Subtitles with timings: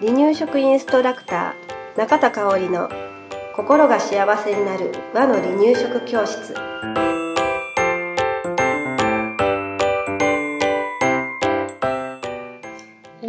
[0.00, 2.88] 離乳食インストラクター中田香織の
[3.54, 6.54] 心が幸せになる和の離乳食教室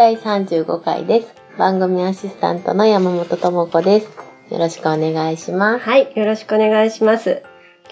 [0.00, 1.34] 第35回です。
[1.58, 4.06] 番組アシスタントの山本智子です。
[4.50, 5.84] よろしくお願いします。
[5.84, 7.42] はいよろしくお願いします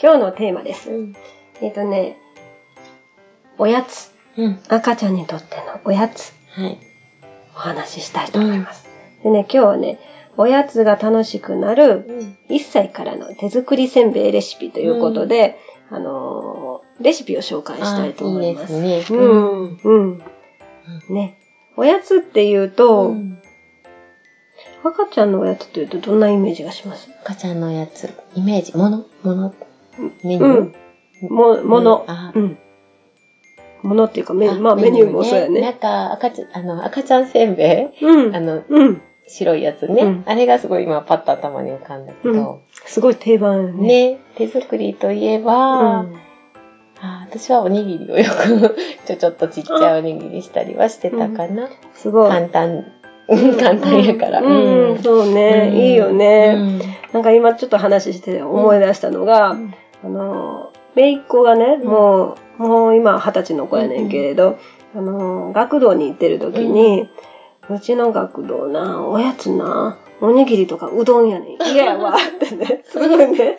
[0.01, 1.15] 今日のテーマですうん。
[1.61, 2.19] えっ、とね
[3.59, 4.59] おやつうん。
[4.69, 6.79] 赤ちゃんにとってのおやつはい。
[7.55, 8.89] お話ししたいと思います、
[9.25, 9.99] でね今日はね
[10.37, 12.07] おやつが楽しくなる
[12.49, 12.57] うん。
[12.57, 15.59] 1歳からの手作りせんべいレシピということで、
[15.91, 18.75] あのーレシピを紹介したいと思います。
[18.75, 19.19] あいいですね。
[19.19, 20.23] うん、うん。
[21.11, 21.39] ね。
[21.77, 23.39] おやつっていうと、うん
[24.85, 27.11] 赤ちゃんのおやつっていうとどんなイメージがします？
[27.25, 29.55] 赤ちゃんのやつ、イメージ、ものもの
[30.23, 31.33] メニュうーん。
[31.33, 32.05] も、もの。
[32.07, 32.59] あうん。
[33.83, 35.77] ものっていうか、メあまあメニューもそうやなんね。
[35.81, 38.05] か赤ちゃん、あの、赤ちゃんせんべい？
[38.05, 38.35] うん。
[38.37, 39.03] あの、うん。
[39.27, 40.03] 白いやつね。
[40.03, 42.61] うんあれがすごい今パッと頭に浮かんだけど。
[42.87, 44.13] すごい定番よね。
[44.13, 46.15] ね、手作りといえうば、ん。
[47.01, 48.75] あ私はおにぎりをよく
[49.07, 51.69] ちょちょっとちっちゃいおにぎりしたりはしてたかな。
[51.95, 52.31] すごい。
[52.31, 52.85] 簡単、
[53.61, 54.41] 簡単やから。
[54.41, 56.55] うん、うんそうね、うんいいよね。
[56.57, 56.81] うん
[57.13, 61.85] なんか今ちょっと話して思い出したのが、うんあの、姪っ子がね、ん。
[61.85, 64.59] もう、もう今二十歳の子やねんけれど、
[64.97, 67.09] あの、学童に行ってる時に、
[67.71, 71.59] うちの学童な、おやつな、おにぎりとかうどんやねん。
[71.73, 73.57] 嫌やわってね、すごいね、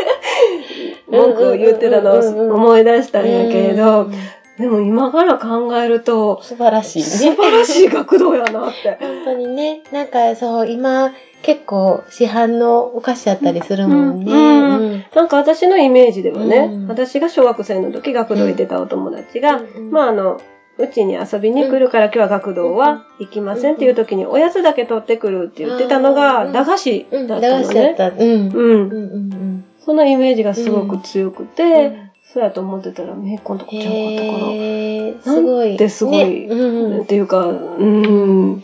[1.08, 4.14] 文句を言ってたのを思い出したんやけれど、うん
[4.60, 7.36] でも今から考えると、素晴らしい素ね。
[7.36, 8.98] 晴らしい学童やなって。
[9.00, 11.12] 本当にね、なんかそう、今
[11.44, 14.32] 結構市販のお菓子だったりするもんね。
[14.34, 14.40] うん
[14.82, 20.42] うんなんか私のイメージではね、うん私が小学生の時学童行ってたお友達が、うんまああの、
[20.78, 27.96] うちに遊びに来るから今日は学童は行きませんっていう時におやつだけ取ってくるって言ってたのうがん駄菓子うん、だ駄ったのね。
[27.96, 28.24] 菓子だった。
[28.24, 28.32] うん。
[28.32, 28.50] うん。
[28.50, 32.09] うんうんそのイメージがすごく強くて、うん。
[32.32, 34.54] そうやと思ってたらめいっ子のとこちゃうかったから。
[34.54, 35.70] へーすごい。
[35.70, 38.64] なんてすごいねうんっていうか、うん。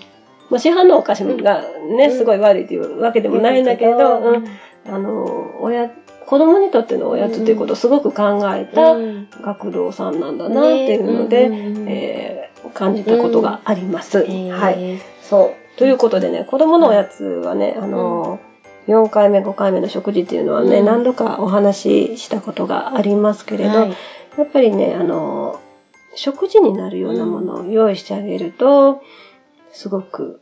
[0.49, 4.45] まあ、市販のお菓子がね、うんすごい悪いっていうわけでもないんだけど、うん
[4.87, 14.19] あの、親、子供にとってのおやつっていうことをすごく考えたうん学童さんなんだなっていうので、ねうんうんうんえー感じたことがあります。
[14.19, 14.99] へーはい。
[15.21, 15.77] そう。
[15.77, 18.39] ということでね、子供のおやつはね、あの、
[18.87, 20.85] 4回目、5回目の食事っていうのはね、うん。
[20.85, 23.89] 何度かお話ししたことがありますけれど、はい。
[24.37, 25.59] やっぱりね、あの、
[26.15, 29.01] 食事になるようなものを用意してあげると、
[29.71, 30.39] すごく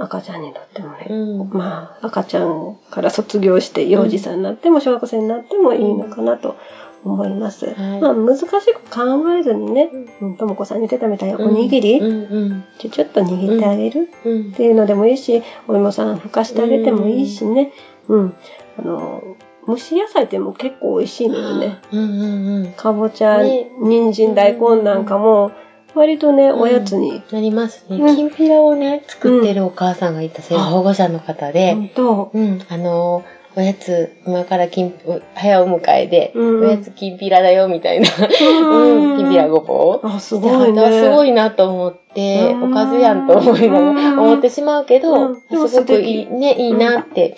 [0.00, 1.50] 赤ちゃんにとってもね、うん。
[1.50, 6.56] まあ、赤ちゃんから卒業して幼児さんになっても小学生になってもいいのかなと
[7.04, 7.66] 思います。
[7.66, 8.00] はい。
[8.00, 9.90] まあ、難しく考えずにね、
[10.22, 10.36] うん。
[10.38, 12.64] ともこさんに言ってたみたいにおにぎり、うんうん。
[12.78, 14.08] ちょちょっと握ってあげる。
[14.24, 14.52] うん。
[14.52, 17.72] っていうのでもいいし、お芋さんふかしてあげてもいいしね。
[18.08, 18.34] うん。
[18.78, 19.36] あの、
[19.68, 21.78] 蒸し野菜っても結構美味しいのよね。
[21.92, 22.72] うんうんうん。
[22.72, 23.70] かぼちゃ、ね。
[23.80, 25.52] 人参、大根なんかも、
[25.94, 27.22] 割とね、おやつに。
[27.32, 27.96] なりますね。
[27.96, 34.94] うんきんぴらをね、作ってるお母さんがいた、保護者の方で、うん、あのーおやつ、今からきん、
[35.34, 38.08] 早お迎えで、うんおやつきんぴらだよ、みたいな。
[38.40, 40.06] うん うん、きんぴらごぼう。
[40.06, 40.90] あ、すごいね。
[40.92, 47.36] すごいなと思って、うんおかずやんと思いながうんら、思ってしまうけど、すごくいい、ね、いいなって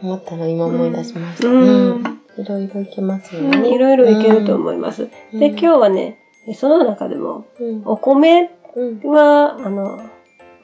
[0.00, 1.48] 思ったのを今思い出しました。
[1.48, 2.18] ううんん。
[2.38, 3.58] いろいろいけますよね。
[3.58, 5.08] うんいろいろいけると思います。
[5.32, 6.18] うんで、今日はね、
[6.54, 7.82] その中でも、うん。
[7.84, 9.00] お米うん。
[9.10, 10.00] は、あの、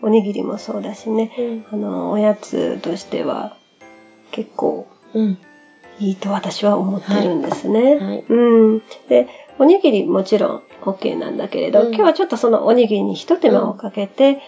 [0.02, 1.64] おにぎりもそうだしね、うん。
[1.72, 3.56] あの、おやつとしては、
[4.30, 5.38] 結構うん。
[6.00, 7.94] いいと私は思ってるんですね。
[7.96, 8.24] はい。
[8.28, 8.34] う
[8.76, 8.82] ん。
[9.08, 9.28] で、
[9.58, 14.40] おにぎりもちろん OK なんだけれど、うん今日はちょっとそのおにぎりに一手間をかけて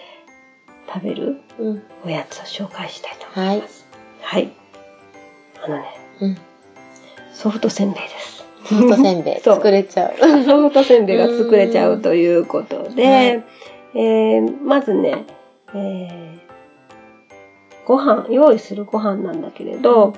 [0.92, 1.82] 食べるうん。
[2.04, 3.60] おやつを紹介したいと思いはい。
[3.60, 3.86] ます。
[4.22, 4.50] はい。
[5.64, 5.84] あのね、
[6.20, 6.36] うん。
[7.32, 8.44] ソフトせんべいです。
[8.66, 9.54] ソフトせんべいそう。
[9.56, 10.44] 作れちゃう。
[10.44, 13.42] ソフトせんべいが作れちゃうということで、
[13.94, 15.24] えーまずね、
[15.74, 16.36] えー
[17.86, 20.14] ご飯、用意するご飯なんだけれど、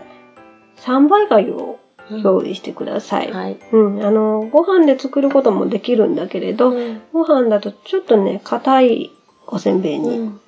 [0.78, 1.78] 3倍がゆを
[2.22, 3.30] 用意してください。
[3.30, 3.58] はい。
[3.72, 7.02] うん、あの、ご飯で作ることもできるんだけれど、うん。
[7.12, 9.10] ご飯だとちょっとね、硬い
[9.46, 10.40] おせんべいにうん。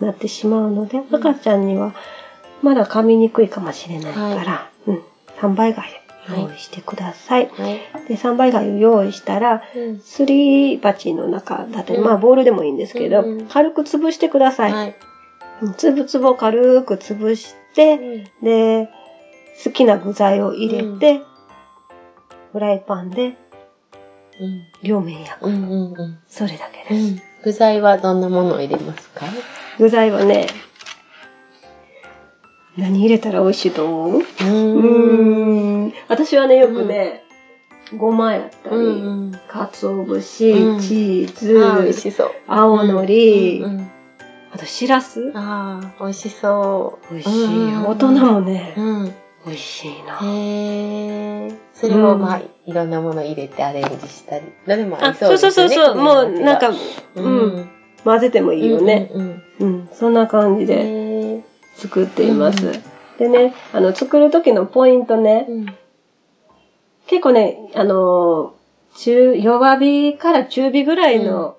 [0.00, 1.92] なってしまうので、赤ちゃんには
[2.62, 5.02] まだ噛みにくいかもしれないから、うん、
[5.40, 7.48] 3倍がゆ用意してください。
[7.48, 7.80] はい。
[8.08, 14.72] で、3倍がゆ用意したら、うんすり鉢の中だったまあボウルでもいいんですけど、うん軽く潰してください。
[14.72, 14.96] はい。
[15.62, 18.88] うんつぶつぶを軽く潰して、で、
[19.64, 21.20] 好きな具材を入れて、
[22.52, 23.36] フライパンで
[24.40, 24.62] うん。
[24.82, 25.50] 両面焼く。
[26.28, 27.06] それだけです。
[27.12, 27.20] うん。
[27.42, 29.26] 具材はどんなものを入れますか？
[29.78, 30.46] 具材はね、
[32.78, 34.22] 何入れたら美味しいと思う？
[34.44, 35.92] うん。
[36.08, 37.24] 私はね、よくね、
[37.96, 38.88] ごまやったり、うんう
[39.30, 39.40] ん。
[39.48, 42.30] 鰹節、うんチーズ、美味しそう。
[42.46, 43.64] 青のり、
[44.52, 47.14] あとしらすああ、美味しそう。
[47.14, 47.44] 美味しい。
[47.44, 47.48] う
[47.78, 49.12] ん大人もね、うん。
[49.44, 50.18] 美味しいな。
[50.22, 51.52] へえ。
[51.74, 54.44] それをまあ、いろんなもの入れてアレンジしたり。
[54.66, 55.74] どれもあ、そううそですよね。
[55.74, 57.28] そうそうそう、組み合わせがもうなんか、うう
[57.62, 57.68] ん、
[58.04, 59.10] 混ぜてもいいよね。
[59.58, 60.68] うんそんな感じうん。
[60.68, 61.07] で。
[61.78, 62.66] 作っています。
[62.66, 62.82] うん
[63.18, 65.66] でね、あの、作る時のポイントね、うん
[67.08, 71.56] 結構ね、あのー中、弱火から中火ぐらいの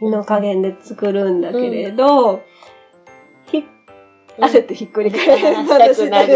[0.00, 2.42] 火の加減で作るんだけれど、
[3.50, 3.64] ひ
[4.36, 5.38] 焦ってひっくり返る。
[5.38, 6.28] したくなる。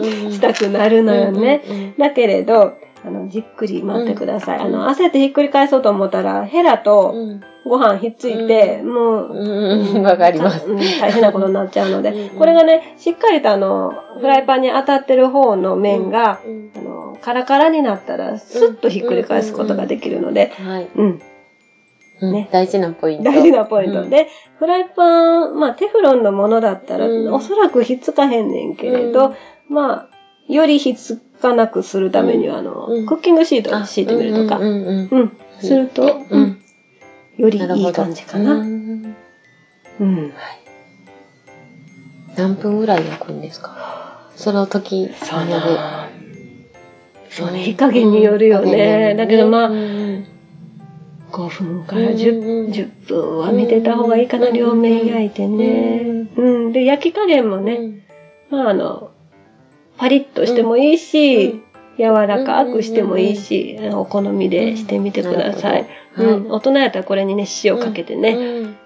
[0.00, 1.94] でしたくなるのよね。
[1.98, 4.58] だけれど、あの、じっくり待ってください。
[4.58, 7.40] あの、焦ってひっくり返そうと思ったら、ヘラとうん。
[7.64, 9.96] ご飯ひっついて、もう、うん。
[9.96, 10.02] うん。
[10.02, 10.66] わかります。
[10.66, 12.18] うん大変なことになっちゃうので、うん。
[12.18, 16.70] うんこれがね、しっかりとあの、フライパンに当たってる方の面が、うん。
[16.76, 20.88] あの、カラカラになったら、スッとひっくり返すことができるので、はい。
[20.96, 21.20] うん、
[22.22, 22.32] うん。
[22.32, 22.48] ね。
[22.50, 23.24] 大事なポイント。
[23.24, 24.02] 大事なポイント。
[24.02, 24.10] うん。
[24.10, 27.32] で、フライパン、まあ、テフロンのものだったら、うん。
[27.32, 29.34] おそらくひっつかへんねんけれど、
[29.68, 30.15] まあ、
[30.48, 36.58] よりひっつかなくするためには、あの、うんクッキングシートを敷いてみるとか、うんうんうんうん、すると、ううんん。
[37.36, 37.92] よりいい。
[37.92, 38.54] 感じかな。
[38.54, 39.06] ううん。
[40.04, 40.32] ん
[42.36, 44.30] 何分ぐらい焼くんですか？
[44.36, 46.08] その時、そうによるな
[47.30, 49.14] そうね、火加減によるよね。
[49.16, 56.28] だけどまあ、5分から 10, うん10分は見てた方がいいかな、うん両面焼いてね。
[56.36, 56.72] うん。
[56.72, 58.06] で、焼き加減もね、ね。
[58.50, 59.10] まああの、
[59.98, 61.62] パリッとしてもいいし、
[61.98, 65.86] 柔らかくしてもいいし、お好みでしてみてください。
[66.16, 66.50] うんうん。
[66.50, 68.76] 大人やったらこれにね、塩かけてね、うん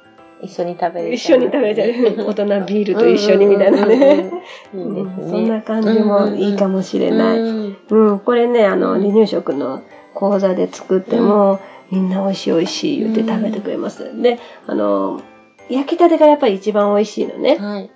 [0.42, 1.88] 一緒に食べれ一緒に食べちゃう。
[2.26, 4.30] 大人ビールと一緒にみたいなね。
[4.72, 7.40] そんな感じもいいかもしれない。
[7.40, 9.82] うんうん、これね、あの、離乳食の
[10.14, 11.60] 講座で作っても、
[11.90, 14.22] みんな美味しい美味しい言って食べてくれます。
[14.22, 15.20] で、あの、
[15.68, 17.56] 焼きたてがやっぱり一番美味しいのね。
[17.60, 17.90] はい。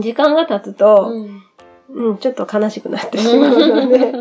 [0.00, 1.12] 時間が経つと、
[1.90, 4.12] うんうん、ちょっと悲しくなってしまうので、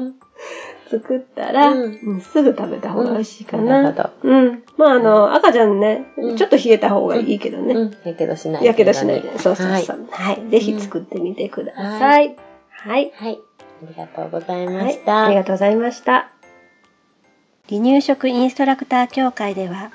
[0.91, 3.81] 作ったら、ううんんすぐ食べた方が美味しいかな。
[3.81, 4.09] なるほど。
[4.23, 4.63] うん。
[4.77, 7.73] まあ、あの、赤ちゃんねう、んちょっと冷えた方がいいけどね。
[7.73, 7.97] うん。
[8.03, 8.65] やけどしない。
[8.65, 9.39] やけどしないで。
[9.39, 10.05] そうそうはいそう。
[10.11, 10.41] はい。
[10.49, 12.35] ぜひ作ってみてください。
[12.69, 13.11] はい。
[13.15, 13.39] はい。
[13.83, 14.99] ありがとうございまはいし。
[15.05, 15.25] た。
[15.25, 16.29] ありがとうございました。
[17.69, 19.89] 離乳食インストラクター協会では、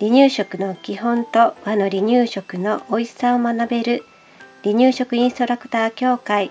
[0.00, 4.04] 離乳食の基本と和の離乳食の美味しさを学べる
[4.62, 6.50] 離乳食インストラクター協会